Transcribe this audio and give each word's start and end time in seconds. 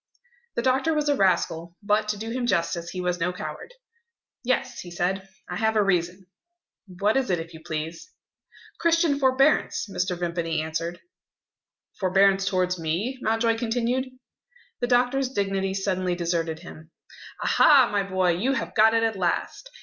The 0.55 0.63
doctor 0.63 0.95
was 0.95 1.09
a 1.09 1.15
rascal; 1.15 1.77
but, 1.83 2.07
to 2.07 2.17
do 2.17 2.31
him 2.31 2.47
justice, 2.47 2.89
he 2.89 2.99
was 2.99 3.19
no 3.19 3.31
coward. 3.31 3.71
"Yes," 4.43 4.79
he 4.79 4.89
said, 4.89 5.29
"I 5.47 5.57
have 5.57 5.75
a 5.75 5.83
reason." 5.83 6.25
"What 6.87 7.15
is 7.17 7.29
it, 7.29 7.39
if 7.39 7.53
you 7.53 7.59
please?" 7.63 8.09
"Christian 8.79 9.19
forbearance," 9.19 9.87
Mr. 9.87 10.17
Vimpany 10.17 10.59
answered. 10.59 10.99
"Forbearance 11.99 12.45
towards 12.47 12.79
me?" 12.79 13.19
Mountjoy 13.21 13.59
continued. 13.59 14.09
The 14.79 14.87
doctor's 14.87 15.29
dignity 15.29 15.75
suddenly 15.75 16.15
deserted 16.15 16.61
him. 16.61 16.89
"Aha, 17.43 17.87
my 17.91 18.01
boy, 18.01 18.31
you 18.31 18.53
have 18.53 18.73
got 18.73 18.95
it 18.95 19.03
at 19.03 19.15
last!" 19.15 19.69